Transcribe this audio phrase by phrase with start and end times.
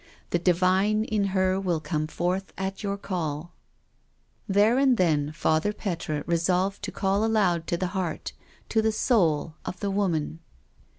[0.31, 3.53] The divine in her will come forth at your call.
[4.55, 8.33] •.."There and then Father Petre resolved to call aloud to the heart,
[8.69, 10.39] to the soul of the Woman.